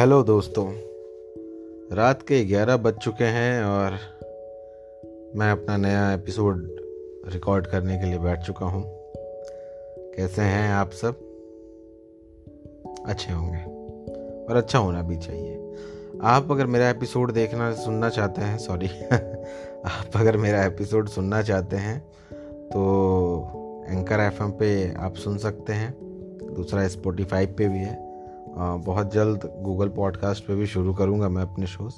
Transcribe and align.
Hello 0.00 0.22
दोस्तों, 0.22 0.72
रात 1.96 2.22
के 2.22 2.44
ग्यारह 2.44 2.76
बज 2.76 2.94
चुके 2.94 3.24
हैं 3.24 3.64
और 3.64 3.90
मैं 5.36 5.50
अपना 5.52 5.76
नया 5.76 6.12
एपिसोड 6.12 6.76
रिकॉर्ड 7.28 7.66
करने 7.66 7.98
के 7.98 8.06
लिए 8.06 8.18
बैठ 8.18 8.40
चुका 8.40 8.66
हूँ। 8.66 8.84
कैसे 10.16 10.42
हैं 10.42 10.72
आप 10.72 10.90
सब? 10.90 11.20
अच्छे 13.06 13.32
होंगे 13.32 13.62
और 14.44 14.56
अच्छा 14.56 14.78
होना 14.78 15.02
भी 15.02 15.16
चाहिए। 15.16 15.76
आप 16.22 16.48
अगर 16.50 16.66
मेरा 16.66 16.90
एपिसोड 16.90 17.32
देखना 17.32 17.72
सुनना 17.72 18.08
चाहते 18.08 18.42
हैं 18.42 18.58
सॉरी 18.58 18.86
आप 19.84 20.16
अगर 20.16 20.36
मेरा 20.36 20.64
एपिसोड 20.64 21.08
सुनना 21.08 21.42
चाहते 21.42 21.76
हैं 21.76 22.00
तो 22.68 23.86
एंकर 23.88 24.20
एफएम 24.20 24.50
पे 24.50 24.94
आप 24.94 25.14
सुन 25.14 25.38
सकते 25.38 25.72
हैं, 25.72 25.94
दूसरा 26.54 26.88
स्पोटिफाई 26.88 27.46
पे 27.46 27.68
भी 27.68 27.78
है। 27.78 28.09
बहुत 28.58 29.14
जल्द 29.14 29.40
गूगल 29.62 29.88
पॉडकास्ट 29.88 30.46
पे 30.46 30.54
भी 30.54 30.66
शुरू 30.66 30.94
करूँगा 30.94 31.28
मैं 31.28 31.42
अपने 31.42 31.66
शोज़ 31.66 31.94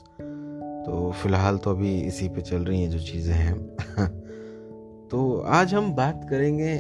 तो 0.87 1.13
फ़िलहाल 1.13 1.57
तो 1.57 1.71
अभी 1.71 2.01
इसी 2.01 2.29
पे 2.29 2.41
चल 2.41 2.57
रही 2.57 2.83
हैं 2.83 2.91
जो 2.91 2.99
चीज़ें 2.99 3.35
हैं। 3.35 3.77
तो 5.11 5.41
आज 5.47 5.75
हम 5.75 5.95
बात 5.95 6.27
करेंगे 6.31 6.75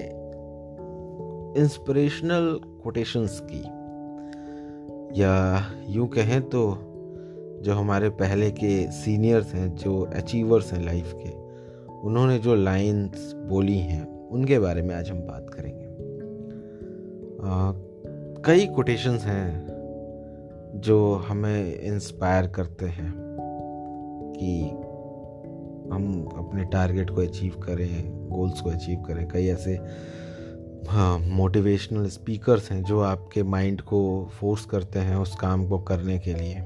इंस्पिरेशनल 1.62 2.60
कोटेशंस 2.84 3.42
की। 3.52 3.64
या 5.20 5.64
यूँ 5.88 6.08
कहें 6.08 6.42
तो 6.42 6.78
जो 7.62 7.74
हमारे 7.74 8.08
पहले 8.08 8.50
के 8.50 8.90
सीनियर्स 8.90 9.54
हैं, 9.54 9.76
जो 9.76 10.00
अचीवर्स 10.14 10.72
हैं 10.72 10.84
लाइफ 10.84 11.14
के, 11.16 11.30
उन्होंने 11.92 12.38
जो 12.38 12.54
लाइंस 12.54 13.32
बोली 13.36 13.78
हैं, 13.78 14.28
उनके 14.28 14.58
बारे 14.58 14.82
में 14.82 14.94
आज 14.94 15.10
हम 15.10 15.18
बात 15.18 15.46
करेंगे। 15.50 15.86
कई 18.46 18.66
कोटेशंस 18.66 19.24
हैं 19.24 19.66
जो 20.74 21.14
हमें 21.14 21.80
इंस्पायर 21.80 22.46
करते 22.46 22.86
हैं 22.86 23.12
कि 24.36 24.64
हम 25.94 26.24
अपने 26.38 26.64
टारगेट 26.64 27.10
को 27.10 27.20
अचीव 27.20 27.60
करें 27.62 28.28
गोल्स 28.28 28.60
को 28.60 28.70
अचीव 28.70 29.00
करें। 29.00 29.28
कई 29.28 29.46
ऐसे 29.46 29.78
हाँ 30.88 31.18
मोटिवेशनल 31.18 32.06
स्पीकर्स 32.06 32.72
हैं 32.72 32.82
जो 32.82 33.00
आपके 33.00 33.42
माइंड 33.42 33.80
को 33.80 34.28
फोर्स 34.32 34.64
करते 34.64 34.98
हैं 34.98 35.16
उस 35.16 35.36
काम 35.36 35.68
को 35.68 35.78
करने 35.78 36.18
के 36.18 36.34
लिए। 36.34 36.56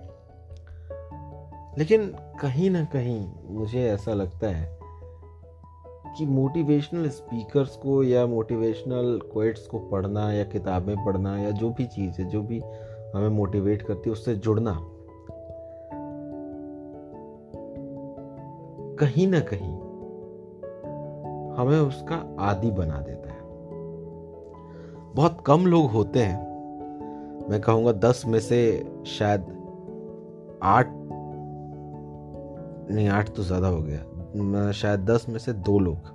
लेकिन 1.79 2.07
कहीं 2.41 2.71
ना 2.71 2.85
कहीं 2.85 3.29
मुझे 3.51 3.83
ऐसा 3.83 4.15
लगता 4.15 4.47
है 4.47 4.76
कि 6.19 6.27
मोटिवेशनल 6.27 7.09
स्पीकर्स 7.09 7.77
को 7.77 8.03
या 8.03 8.27
मोटिवेशनल 8.27 9.21
कोइट्स 9.33 9.67
को 9.67 9.79
पढ़ना 9.79 10.33
या 10.33 10.45
किताबें 10.45 11.05
पढ़ना 11.05 11.39
या 11.39 11.51
जो 11.51 11.71
भी 11.71 11.87
चीज़ 11.87 12.21
है 12.23 12.29
जो 12.29 12.43
भी 12.43 12.61
हमें 13.15 13.29
मोटिवेट 13.29 13.83
करती 13.83 14.11
है, 14.11 14.13
उससे 14.13 14.35
जुड़ना। 14.35 14.79
कहीं 19.01 19.27
ना 19.27 19.41
कहीं 19.41 19.75
हमें 21.57 21.79
उसका 21.79 22.37
आदि 22.41 22.71
बना 22.71 23.01
देता 23.01 23.29
है। 23.29 23.41
बहुत 25.15 25.39
कम 25.47 25.67
लोग 25.67 25.91
होते 25.91 26.19
हैं, 26.19 26.39
मैं 27.51 27.61
कहूँगा 27.61 27.93
दस 27.93 28.23
में 28.27 28.41
से 28.41 28.87
शायद 29.07 29.41
आठ, 30.63 30.87
नहीं, 32.91 33.09
आठ 33.09 33.29
तो 33.29 33.43
ज़्यादा 33.43 33.69
हो 33.69 33.83
गया। 33.83 34.16
शायद 34.73 35.01
दस 35.01 35.27
में 35.29 35.39
से 35.39 35.53
दो 35.53 35.79
लोग। 35.79 36.15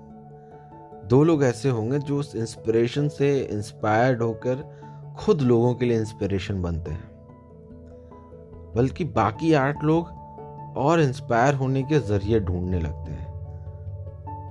दो 1.06 1.24
लोग 1.24 1.44
ऐसे 1.44 1.70
होंगे 1.70 2.00
जो 2.00 2.20
उस 2.20 2.36
इंस्पिरेशन 2.36 3.08
से 3.08 3.40
इंस्पायर्ड 3.40 4.22
होकर 4.22 4.82
खुद 5.20 5.42
लोगों 5.42 5.76
के 5.76 5.86
लिए 5.86 5.98
इंस्पिरेशन 5.98 6.62
बनते 6.62 6.92
हैं। 6.92 7.10
बल्कि 8.76 9.04
बाकी 9.04 9.54
आठ 9.54 9.84
लोग 9.84 10.08
और 10.78 11.02
इंस्पायर 11.02 11.54
होने 11.54 11.84
के 11.84 12.00
ज़रिए 12.00 12.40
ढूँढने 12.40 12.80
लगते 12.80 13.12
हैं। 13.12 13.32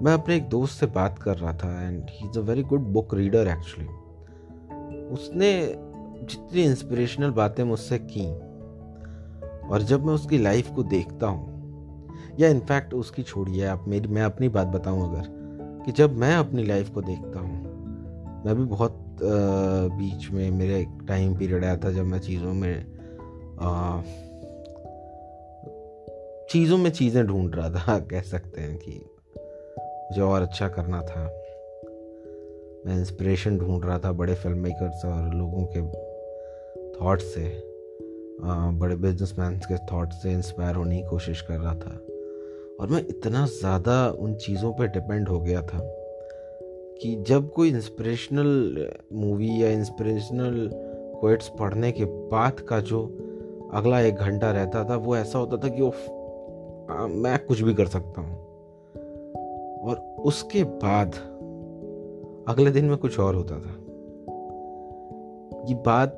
मैं 0.03 0.13
अपने 0.13 0.37
एक 0.37 0.49
दोस्त 0.49 0.81
से 0.81 0.87
बात 0.87 1.19
कर 1.19 1.37
रहा 1.37 1.53
था 1.53 1.83
and 1.83 2.07
he 2.11 2.29
is 2.29 2.39
a 2.39 2.43
very 2.43 2.63
good 2.63 2.81
book 2.81 3.15
reader 3.15 3.49
actually 3.49 3.89
उसने 5.07 5.75
जितनी 6.23 6.63
इंस्पिरेशनल 6.63 7.31
बातें 7.31 7.65
मुझसे 7.65 7.99
की 7.99 8.27
और 9.69 9.83
जब 9.83 10.05
मैं 10.05 10.15
उसकी 10.15 10.39
लाइफ 10.39 10.71
को 10.71 10.83
देखता 10.83 11.27
हूँ 11.27 11.60
या 12.41 12.49
इनफैक्ट 12.49 12.95
उसकी 12.95 13.23
छोड़िए 13.23 13.65
आप 13.65 13.85
मेरी 13.89 14.09
मैं 14.09 14.23
अपनी 14.23 14.49
बात 14.49 14.67
बताऊँ 14.67 15.11
अगर 15.11 15.25
कि 15.87 15.93
जब 15.93 16.17
मैं 16.17 16.37
अपनी 16.37 16.65
लाइफ 16.65 16.91
को 16.91 17.03
देखता 17.03 17.41
हूँ 17.41 17.71
मैं 18.47 18.57
भी 18.57 18.65
बहुत 18.65 18.93
आ, 19.23 19.27
बीच 19.97 20.31
में 20.31 20.51
मेरे 20.51 20.81
एक 20.81 21.05
टाइम 21.09 21.37
पीरियड 21.37 21.65
आया 21.65 21.77
था 21.77 21.93
जब 21.93 22.05
मैं 22.05 22.19
चीज़ों 22.19 22.53
में 22.53 23.01
चीज़ों 26.51 26.79
में 26.79 26.91
चीज़ें 26.91 27.27
ढूंढ 27.27 27.55
रहा 27.55 27.71
था 27.71 27.99
कह 28.11 28.21
सकते 28.21 28.61
हैं 28.61 28.79
कि 28.79 28.93
मुझे 29.79 30.21
और 30.21 30.43
अच्छा 30.43 30.69
करना 30.69 31.03
था। 31.03 31.25
मैं 32.87 32.99
इंस्पिरेशन 32.99 33.59
ढूंढ 33.59 33.85
रहा 33.85 33.99
था 33.99 34.13
बड़े 34.13 34.35
फ़िल्म 34.35 34.59
मेकर्स 34.59 35.05
और 35.05 35.35
लोगों 35.35 35.67
के 35.77 35.81
थॉट 37.01 37.21
से 37.21 37.63
बड़े 38.79 38.97
बिजनेसमैन 38.97 39.59
के 39.59 39.77
थॉट 39.77 40.11
से 40.11 40.33
इंस्पायर 40.33 40.75
होने 40.75 41.03
की 41.03 41.09
कोशिश 41.09 41.41
कर 41.41 41.59
रहा 41.59 41.75
था। 41.75 42.01
और 42.81 42.89
मैं 42.89 43.01
इतना 43.09 43.47
ज़्यादा 43.47 44.11
उन 44.11 44.35
चीज़ों 44.35 44.73
पर 44.73 44.87
डिपेंड 44.87 45.29
हो 45.29 45.41
गया 45.41 45.63
था 45.63 45.79
कि 47.03 47.25
जब 47.27 47.51
कोई 47.51 47.69
इंस्पिरेशनल 47.69 48.89
मूवी 49.13 49.63
या 49.63 49.71
इंस्पिरेशनल 49.71 50.71
कोइट्स 51.21 51.49
पढ़ने 51.49 51.93
के 51.93 52.05
बाद 52.05 52.61
का 52.61 52.81
जो 52.81 53.03
अगला 53.75 54.01
एक 54.01 54.15
घंटा 54.15 54.51
रहता 54.51 54.85
था, 54.85 54.97
वो 54.97 55.17
ऐसा 55.17 55.39
होता 55.39 55.57
था 55.57 55.69
कि 55.69 55.83
वो 55.83 55.95
मैं 57.09 57.47
कुछ 57.47 57.61
भी 57.61 57.75
कर 57.75 57.87
सकता 57.87 58.21
हूँ। 58.21 58.37
और 59.81 59.97
उसके 60.25 60.65
बाद 60.65 61.15
अगले 62.49 62.71
दिन 62.71 62.85
में 62.85 62.97
कुछ 62.97 63.19
और 63.21 63.35
होता 63.35 63.55
था। 63.55 63.77
ये 65.69 65.75
बात 65.75 66.17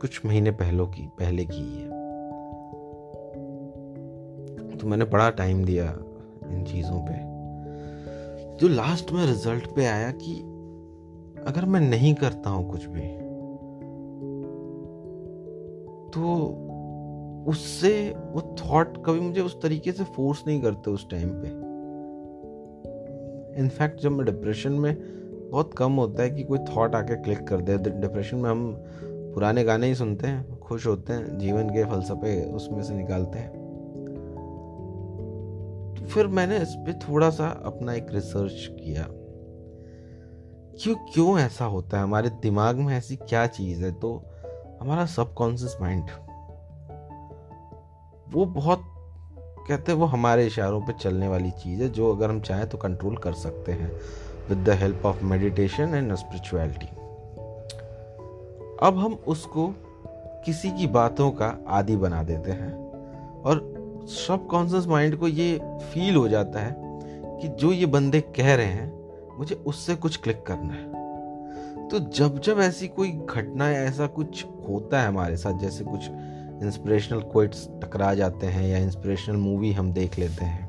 कुछ 0.00 0.26
महीने 0.26 0.50
पहलों 0.50 0.86
की, 0.86 1.08
पहले 1.18 1.44
की 1.44 1.78
है। 1.78 1.97
तो 4.80 4.86
मैंने 4.86 5.04
बड़ा 5.04 5.30
टाइम 5.30 5.64
दिया 5.64 5.84
इन 6.50 6.64
चीज़ों 6.64 7.00
पे। 7.00 7.14
जो 8.56 8.68
लास्ट 8.68 9.12
में 9.12 9.26
रिज़ल्ट 9.26 9.66
पे 9.66 9.86
आया 9.86 10.10
कि 10.10 10.34
अगर 11.46 11.64
मैं 11.64 11.80
नहीं 11.80 12.14
करता 12.14 12.50
हूँ 12.50 12.70
कुछ 12.70 12.86
भी 12.86 13.00
तो 16.10 16.64
उससे 17.48 18.14
वो 18.32 18.56
थॉट 18.60 18.96
कभी 19.06 19.20
मुझे 19.20 19.40
उस 19.40 19.60
तरीके 19.62 19.92
से 19.92 20.04
फोर्स 20.04 20.42
नहीं 20.46 20.60
करते 20.62 20.90
उस 20.90 21.08
टाइम 21.10 21.28
पे। 21.28 21.48
इनफैक्ट 23.60 24.00
जब 24.00 24.12
मैं 24.12 24.26
डिप्रेशन 24.26 24.72
में 24.72 24.94
बहुत 25.50 25.74
कम 25.74 25.92
होता 25.92 26.22
है 26.22 26.30
कि 26.30 26.42
कोई 26.42 26.58
थॉट 26.58 26.94
आके 26.94 27.16
क्लिक 27.16 27.46
कर 27.48 27.60
दे। 27.60 27.76
डिप्रेशन 27.76 28.36
में 28.36 28.50
हम 28.50 28.72
पुराने 29.34 29.64
गाने 29.64 29.86
ही 29.86 29.94
सुनते 29.94 30.26
हैं, 30.26 30.58
खुश 30.58 30.86
होते 30.86 31.12
हैं, 31.12 31.38
जीवन 31.38 31.68
के 31.68 31.84
फलसफे 31.84 32.42
उसमें 32.52 32.82
से 32.82 32.94
निकालते 32.94 33.38
हैं। 33.38 33.67
फिर 36.10 36.26
मैंने 36.26 36.56
इस 36.56 36.74
पर 36.74 36.92
थोड़ा 36.92 37.30
सा 37.30 37.62
अपना 37.64 37.94
एक 37.94 38.06
रिसर्च 38.10 38.52
किया 38.52 39.06
क्यों 40.82 40.94
क्यों 40.94 41.38
ऐसा 41.38 41.64
होता 41.64 41.96
है? 41.96 42.02
हमारे 42.02 42.28
दिमाग 42.28 42.76
में 42.76 42.98
ऐसी 42.98 43.16
क्या 43.16 43.46
चीज़ 43.46 43.84
है? 43.84 43.92
तो 43.92 44.24
हमारा 44.80 45.06
सबकॉन्शियस 45.06 45.76
माइंड 45.80 46.04
वो 48.28 48.44
बहुत, 48.46 48.80
कहते 49.68 49.92
हैं, 49.92 49.98
वो 49.98 50.06
हमारे 50.06 50.46
इशारों 50.46 50.80
पे 50.80 50.92
चलने 50.92 51.28
वाली 51.28 51.50
चीज़ 51.50 51.82
है, 51.82 51.88
जो 51.88 52.14
अगर 52.14 52.30
हम 52.30 52.40
चाहें 52.40 52.68
तो 52.68 52.78
कंट्रोल 52.78 53.16
कर 53.16 53.32
सकते 53.32 53.72
हैं 53.72 53.92
with 54.48 54.58
the 54.58 54.68
help 54.68 55.06
of 55.06 55.24
meditation 55.24 55.94
and 55.94 56.14
spirituality 56.14 56.86
अब 58.82 58.94
हम 58.98 59.14
उसको 59.14 59.74
किसी 60.44 60.70
की 60.70 60.86
बातों 60.86 61.30
का 61.30 61.64
आदि 61.68 61.96
बना 61.96 62.22
देते 62.22 62.50
हैं 62.50 62.92
और 63.42 63.77
सबकॉन्शियस 64.08 64.86
माइंड 64.86 65.16
को 65.16 65.28
ये 65.28 65.58
फील 65.64 66.16
हो 66.16 66.28
जाता 66.28 66.60
है 66.60 66.74
कि 67.40 67.48
जो 67.48 67.72
ये 67.72 67.86
बंदे 67.86 68.20
कह 68.20 68.54
रहे 68.54 68.66
हैं, 68.66 69.36
मुझे 69.38 69.54
उससे 69.54 69.94
कुछ 69.94 70.16
क्लिक 70.16 70.42
करना 70.46 70.74
है। 70.74 71.88
तो 71.88 71.98
जब 71.98 72.40
जब 72.40 72.60
ऐसी 72.60 72.88
कोई 72.88 73.10
घटना 73.10 73.68
या 73.68 73.82
ऐसा 73.82 74.06
कुछ 74.06 74.44
होता 74.68 75.00
है 75.00 75.08
हमारे 75.08 75.36
साथ, 75.36 75.58
जैसे 75.58 75.84
कुछ 75.84 76.08
इंस्पिरेशनल 76.66 77.20
कोइट्स 77.20 77.68
टकरा 77.82 78.14
जाते 78.14 78.46
हैं 78.46 78.66
या 78.68 78.78
इंस्पिरेशनल 78.78 79.36
मूवी 79.36 79.72
हम 79.72 79.92
देख 79.92 80.18
लेते 80.18 80.44
हैं, 80.44 80.68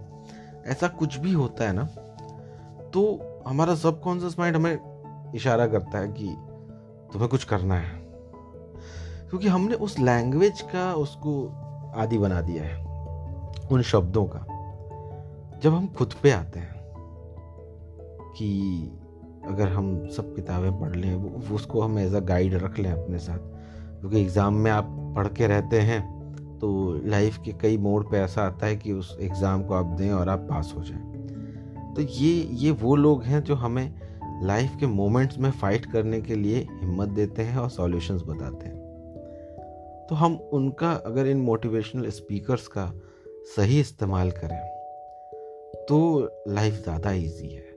ऐसा 0.65 0.87
कुछ 0.87 1.17
भी 1.17 1.31
होता 1.31 1.63
है 1.63 1.73
ना 1.73 1.83
तो 2.93 3.43
हमारा 3.47 3.75
सबकॉन्शियस 3.75 4.39
माइंड 4.39 4.55
हमें 4.55 5.31
इशारा 5.35 5.67
करता 5.67 5.97
है 5.97 6.07
कि 6.07 6.27
तुम्हें 7.13 7.29
कुछ 7.29 7.43
करना 7.43 7.75
है। 7.75 7.97
क्योंकि 9.29 9.47
हमने 9.47 9.75
उस 9.75 9.99
लैंग्वेज 9.99 10.61
का 10.61 10.93
उसको 10.93 11.47
आदि 11.95 12.17
बना 12.17 12.41
दिया 12.41 12.63
है। 12.63 12.88
उन 13.71 13.81
शब्दों 13.81 14.25
का, 14.25 14.39
जब 15.63 15.73
हम 15.73 15.87
खुद 15.87 16.13
पे 16.23 16.31
आते 16.31 16.59
हैं 16.59 16.77
कि 18.31 18.49
अगर 19.47 19.67
हम 19.67 20.07
सब 20.07 20.33
किताबें 20.35 20.79
पढ़ 20.79 20.95
लें, 20.95 21.13
वो 21.15 21.55
उसको 21.55 21.81
हम 21.81 21.99
एज 21.99 22.15
अ 22.15 22.19
गाइड 22.19 22.53
रख 22.55 22.79
लें 22.79 22.91
अपने 22.91 23.19
साथ। 23.19 23.39
क्योंकि 23.99 24.21
एग्ज़ाम 24.21 24.53
में 24.53 24.71
आप 24.71 24.87
पढ़ 25.15 25.27
के 25.27 25.47
रहते 25.47 25.79
हैं 25.81 26.01
तो 26.59 26.69
लाइफ 27.05 27.37
के 27.37 27.51
कई 27.51 27.77
मोड़ 27.77 28.03
पे 28.03 28.17
ऐसा 28.17 28.41
आता 28.41 28.65
है 28.65 28.75
कि 28.75 28.91
उस 28.91 29.17
एग्ज़ाम 29.21 29.63
को 29.63 29.73
आप 29.73 29.85
दें 29.97 30.11
और 30.11 30.29
आप 30.29 30.39
पास 30.39 30.73
हो 30.77 30.83
जाएँ। 30.83 31.93
तो 31.95 32.01
ये 32.01 32.31
ये 32.53 32.71
वो 32.71 32.95
लोग 32.95 33.23
हैं 33.23 33.43
जो 33.43 33.55
हमें 33.55 33.93
लाइफ 34.43 34.75
के 34.79 34.87
मोमेंट्स 34.87 35.37
में 35.37 35.49
फ़ाइट 35.51 35.85
करने 35.85 36.21
के 36.21 36.35
लिए 36.35 36.65
हिम्मत 36.71 37.09
देते 37.09 37.43
हैं 37.43 37.57
और 37.57 37.69
सॉल्यूशंस 37.69 38.21
बताते 38.21 38.67
हैं। 38.67 38.77
तो 40.09 40.15
हम 40.15 40.35
उनका, 40.53 40.91
अगर 40.91 41.27
इन 41.27 41.37
मोटिवेशनल 41.37 42.09
स्पीकर्स 42.09 42.67
का 42.67 42.91
सही 43.49 43.79
इस्तेमाल 43.79 44.31
करें 44.31 44.59
तो 45.85 45.97
लाइफ 46.47 46.73
ज़्यादा 46.73 47.11
इजी 47.11 47.47
है। 47.47 47.67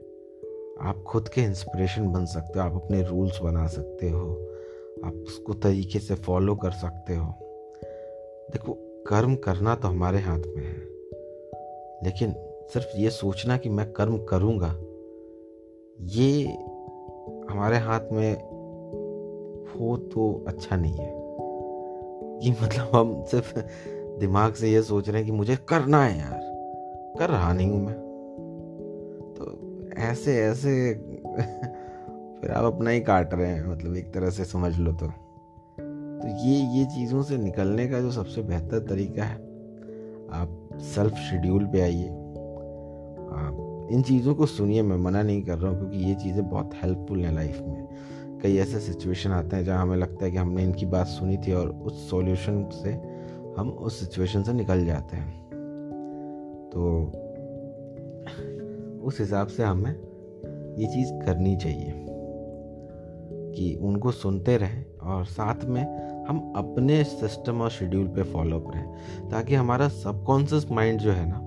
आप 0.81 1.03
खुद 1.07 1.27
के 1.27 1.41
इंस्पिरेशन 1.41 2.07
बन 2.07 2.25
सकते 2.25 2.59
हो, 2.59 2.65
आप 2.65 2.75
अपने 2.75 3.01
रूल्स 3.03 3.39
बना 3.41 3.65
सकते 3.67 4.09
हो, 4.09 4.25
आप 5.05 5.13
उसको 5.27 5.53
तरीके 5.53 5.99
से 5.99 6.15
फॉलो 6.15 6.55
कर 6.55 6.71
सकते 6.71 7.15
हो। 7.15 7.25
देखो, 8.51 8.73
कर्म 9.07 9.35
करना 9.35 9.75
तो 9.75 9.87
हमारे 9.87 10.19
हाथ 10.19 10.39
में 10.47 10.63
है, 10.63 10.79
लेकिन 12.03 12.33
सिर्फ़ 12.73 12.97
ये 12.97 13.09
सोचना 13.09 13.57
कि 13.57 13.69
मैं 13.69 13.91
कर्म 13.91 14.17
करूँगा, 14.25 14.69
ये 15.99 16.43
हमारे 17.49 17.77
हाथ 17.77 18.11
में 18.11 18.33
हो 19.69 19.97
तो 19.97 20.43
अच्छा 20.47 20.75
नहीं 20.75 20.95
है। 20.95 21.11
कि 22.33 22.51
मतलब 22.51 22.95
हम 22.95 23.23
सिर्फ़ 23.23 23.57
दिमाग 24.19 24.53
से 24.53 24.71
ये 24.71 24.81
सोच 24.81 25.09
रहे 25.09 25.17
हैं 25.17 25.25
कि 25.25 25.31
मुझे 25.31 25.55
करना 25.55 26.03
है 26.03 26.19
यार। 26.19 26.39
कर 27.19 27.29
रहा 27.29 27.53
नहीं 27.53 27.69
हूँ 27.69 27.85
मैं। 27.85 27.95
तो 29.33 29.59
ऐसे 29.97 30.41
ऐसे 30.41 30.93
फिर 32.41 32.51
आप 32.51 32.73
अपना 32.73 32.89
ही 32.89 33.01
काट 33.01 33.33
रहे 33.33 33.47
हैं 33.47 33.67
मतलब 33.67 33.95
एक 33.95 34.13
तरह 34.13 34.29
से 34.29 34.45
समझ 34.45 34.79
लो 34.79 34.91
तो। 34.91 35.07
तो 36.21 36.27
ये 36.27 36.55
ये 36.77 36.85
चीज़ों 36.85 37.23
से 37.23 37.37
निकलने 37.37 37.87
का 37.87 38.01
जो 38.01 38.11
सबसे 38.11 38.41
बेहतर 38.41 38.79
तरीका 38.79 39.23
है, 39.23 39.35
आप 40.31 40.69
सेल्फ 40.75 41.13
शेड्यूल 41.13 41.65
पे 41.65 41.81
आइए। 41.81 42.09
आप 43.33 43.87
इन 43.91 44.01
चीज़ों 44.01 44.35
को 44.35 44.45
सुनिए, 44.45 44.81
मैं 44.81 44.97
मना 44.97 45.23
नहीं 45.23 45.43
कर 45.43 45.57
रहा 45.57 45.71
हूँ, 45.71 45.79
क्योंकि 45.79 45.97
ये 45.97 46.15
चीज़ें 46.15 46.49
बहुत 46.49 46.69
हेल्पफुल 46.83 47.19
हैं 47.19 47.35
लाइफ 47.35 47.59
में। 47.61 47.87
कई 48.43 48.57
ऐसे 48.57 48.79
सिचुएशन 48.79 49.29
आते 49.29 49.55
हैं 49.55 49.63
जहाँ 49.63 49.81
हमें 49.81 49.97
लगता 49.97 50.25
है 50.25 50.31
कि 50.31 50.37
हमने 50.37 50.63
इनकी 50.63 50.85
बात 50.85 51.07
सुनी 51.07 51.37
थी 51.37 51.53
और 51.53 51.69
उस 51.69 52.09
सॉल्यूशन 52.09 52.69
से 52.73 53.12
हम 53.57 53.69
उस 53.69 53.99
सिचुएशन 53.99 54.43
से 54.43 54.53
निकल 54.53 54.85
जाते 54.85 55.17
हैं। 55.17 55.43
तो 56.73 57.05
उस 59.03 59.19
हिसाब 59.19 59.47
से 59.47 59.63
हमें 59.63 59.91
ये 60.77 60.87
चीज़ 60.87 61.25
करनी 61.25 61.55
चाहिए 61.57 62.05
कि 63.55 63.75
उनको 63.81 64.11
सुनते 64.11 64.57
रहें 64.57 64.97
और 64.97 65.25
साथ 65.25 65.65
में 65.65 65.83
हम 66.25 66.53
अपने 66.55 67.03
सिस्टम 67.03 67.61
और 67.61 67.69
शेड्यूल 67.69 68.07
पे 68.07 68.23
फॉलो 68.23 68.59
करें, 68.59 69.29
ताकि 69.29 69.55
हमारा 69.55 69.87
सबकॉन्शियस 69.87 70.71
माइंड 70.71 70.99
जो 70.99 71.11
है 71.11 71.25
ना, 71.29 71.39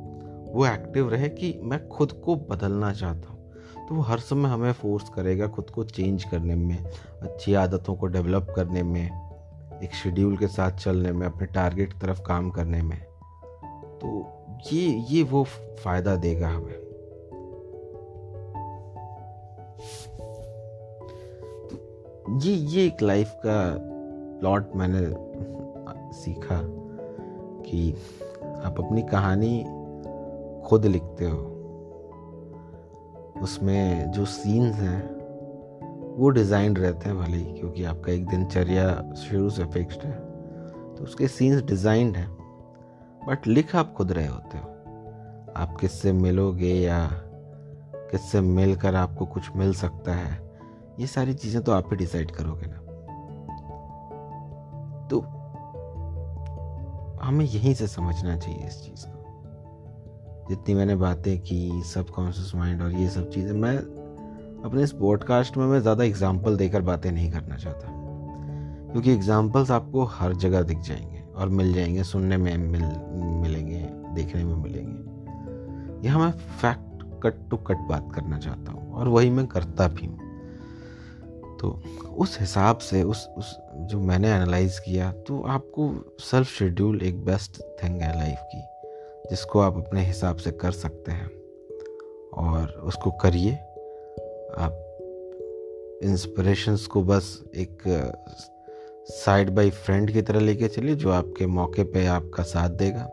वो 0.55 0.67
एक्टिव 0.67 1.11
रहे 1.11 1.29
कि 1.29 1.61
मैं 1.63 1.89
खुद 1.89 2.13
को 2.13 2.37
बदलना 2.37 2.93
चाहता 2.93 3.29
हूँ। 3.29 3.37
तो 3.89 3.95
वो 3.95 4.03
हर 4.03 4.19
समय 4.19 4.49
हमें 4.49 4.73
फोर्स 4.73 5.09
करेगा 5.09 5.47
खुद 5.47 5.71
को 5.71 5.85
चेंज 5.85 6.25
करने 6.25 6.55
में, 6.55 6.85
अच्छी 7.23 7.55
आदतों 7.55 7.95
को 7.95 8.07
डेवलप 8.07 8.53
करने 8.57 8.83
में 8.83 9.26
एक 9.83 9.95
शेड्यूल 9.95 10.37
के 10.37 10.47
साथ 10.47 10.71
चलने 10.71 11.13
में, 11.13 11.27
अपने 11.27 11.47
टारगेट 11.47 11.93
की 11.93 11.99
तरफ़ 11.99 12.21
काम 12.23 12.51
करने 12.51 12.83
में 12.83 12.99
तो 14.01 14.09
ये 14.73 14.89
ये 15.09 15.23
वो 15.23 15.45
फ़ायदा 15.85 16.17
देगा 16.17 16.49
हमें। 16.49 16.75
तो 22.25 22.39
ये 22.43 22.53
ये 22.53 22.87
एक 22.87 23.03
लाइफ 23.03 23.33
का 23.37 23.59
प्लॉट 24.41 24.75
मैंने 24.77 25.03
सीखा 26.13 26.61
कि 27.63 27.93
आप 28.65 28.81
अपनी 28.81 29.03
कहानी 29.03 29.65
खुद 30.69 30.87
लिखते 30.87 31.25
हो। 31.25 31.43
उसमें 33.43 34.11
जो 34.11 34.25
सीन्स 34.25 34.75
हैं 34.75 35.03
वो 36.17 36.29
डिज़ाइन 36.29 36.77
रहते 36.77 37.09
हैं 37.09 37.19
भले 37.19 37.37
ही, 37.37 37.53
क्योंकि 37.53 37.85
आपका 37.85 38.13
एक 38.13 38.27
दिनचर्या 38.27 39.13
शुरू 39.15 39.51
से 39.51 39.65
फिक्स्ड 39.65 40.03
है। 40.03 40.15
तो 40.97 41.05
उसके 41.05 41.29
सीन्स 41.29 41.63
डिज़ाइंड 41.63 42.17
हैं 42.17 42.29
बट 43.29 43.47
लिख 43.47 43.75
आप 43.77 43.93
खुद 43.93 44.13
रहे 44.13 44.27
होते 44.27 44.59
हो। 44.59 44.65
आप 45.57 45.77
किससे 45.81 46.13
मिलोगे 46.13 46.75
या 46.75 46.99
किससे 48.11 48.41
मिलकर 48.41 48.95
आपको 48.95 49.27
कुछ 49.27 49.51
मिल 49.57 49.73
सकता 49.75 50.15
है, 50.15 50.41
ये 51.01 51.07
सारी 51.07 51.35
चीज़ें 51.35 51.63
तो 51.63 51.73
आप 51.73 51.89
ही 51.91 51.97
डिसाइड 51.97 52.31
करोगे 52.31 52.67
ना। 52.67 52.79
तो 55.09 55.21
हमें 57.23 57.45
यहीं 57.45 57.75
से 57.75 57.87
समझना 57.87 58.37
चाहिए 58.37 58.67
इस 58.67 58.83
चीज़ 58.83 59.07
को। 59.07 60.49
जितनी 60.49 60.75
मैंने 60.75 60.97
बातें 60.97 61.39
की 61.41 61.83
सब 61.85 62.11
कॉन्शियस 62.11 62.55
माइंड 62.55 62.83
और 62.83 62.93
ये 62.93 63.09
सब 63.11 63.31
चीज़ें, 63.31 63.53
मैं 63.53 63.77
अपने 64.65 64.83
इस 64.83 64.93
पॉडकास्ट 64.93 65.57
में 65.57 65.67
मैं 65.67 65.81
ज़्यादा 65.81 66.05
एग्ज़ाम्पल 66.05 66.57
देकर 66.57 66.81
बातें 66.81 67.13
नहीं 67.13 67.31
करना 67.33 67.57
चाहता। 67.57 67.89
क्योंकि 68.93 69.13
एग्जाम्पल्स 69.13 69.71
आपको 69.71 70.05
हर 70.05 70.35
जगह 70.35 70.63
दिख 70.63 70.79
जाएँगे 70.79 71.25
और 71.37 71.49
मिल 71.49 71.73
जाएँगे, 71.75 72.05
सुनने 72.05 72.37
में 72.37 72.57
मिल, 72.57 72.85
मिलेंगे, 73.43 73.81
देखने 74.15 74.45
में 74.45 74.55
मिलेंगे। 74.55 76.09
यहाँ 76.09 76.21
मैं 76.21 76.31
फैक्ट 76.33 77.05
कट 77.23 77.49
टू 77.51 77.57
कट 77.57 77.77
बात 77.77 78.09
करना 78.15 78.39
चाहता 78.39 78.73
हूँ 78.73 78.93
और 78.93 79.09
वही 79.09 79.31
मैं 79.31 79.47
करता 79.47 79.89
भी 79.89 80.07
हूँ। 80.07 80.19
तो 81.61 81.83
उस 82.17 82.41
हिसाब 82.41 82.79
से, 82.79 83.03
उस 83.03 83.29
उस 83.39 83.59
जो 83.77 84.01
मैंने 84.01 84.31
एनालाइज 84.31 84.79
किया 84.79 85.13
तो 85.13 85.43
आपको 85.43 86.15
सेल्फ 86.21 86.49
शेड्यूल 86.49 87.03
एक 87.03 87.25
बेस्ट 87.25 87.63
थिंग 87.83 88.01
है 88.01 88.19
लाइफ 88.19 88.39
की, 88.55 88.63
जिसको 89.31 89.61
आप 89.61 89.77
अपने 89.77 90.05
हिसाब 90.05 90.37
से 90.37 90.51
कर 90.51 90.71
सकते 90.71 91.13
हैं। 91.13 91.31
और 92.35 92.69
उसको 92.69 93.11
करिए। 93.11 93.59
आप 94.59 95.99
इंस्पिरेशंस 96.03 96.87
को 96.87 97.03
बस 97.03 97.43
एक 97.55 97.83
साइड 99.09 99.51
बाय 99.51 99.71
फ्रेंड 99.71 100.11
की 100.11 100.23
तरह 100.23 100.41
लेके 100.41 100.69
चलिए, 100.69 100.95
जो 100.95 101.11
आपके 101.11 101.47
मौके 101.47 101.85
पे 101.85 102.07
आपका 102.07 102.43
साथ 102.43 102.71
देगा। 102.71 103.05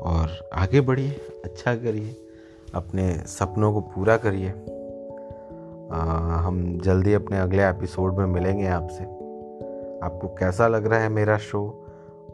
और 0.00 0.48
आगे 0.54 0.80
बढ़िए 0.80 1.10
अच्छा 1.44 1.74
करिए, 1.74 2.14
अपने 2.74 3.12
सपनों 3.26 3.72
को 3.72 3.80
पूरा 3.80 4.16
करिए। 4.16 4.48
हम 6.38 6.80
जल्दी 6.84 7.12
अपने 7.12 7.38
अगले 7.38 7.62
एपिसोड 7.62 8.18
में 8.18 8.26
मिलेंगे 8.26 8.66
आपसे। 8.66 9.04
आपको 10.04 10.28
कैसा 10.28 10.68
लग 10.68 10.86
रहा 10.86 11.00
है 11.00 11.08
मेरा 11.08 11.38
शो 11.38 11.62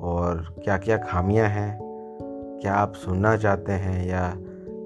और 0.00 0.54
क्या 0.64 0.78
क्या 0.78 0.97
खामियाँ 0.97 1.49
हैं? 1.49 1.78
क्या 2.62 2.75
आप 2.75 2.95
सुनना 2.95 3.37
चाहते 3.37 3.73
हैं 3.73 4.07
या 4.09 4.33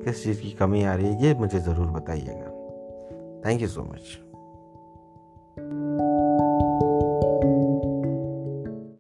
किस 0.05 0.23
चीज़ 0.25 0.41
की 0.43 0.51
कमी 0.51 0.85
आ 0.85 0.95
रही 0.95 1.07
है? 1.07 1.25
ये 1.25 1.35
मुझे 1.35 1.59
ज़रूर 1.59 1.87
बताइएगा। 1.87 2.48
Thank 3.47 3.63
you 3.63 3.69
so 3.69 3.83
much 3.83 4.19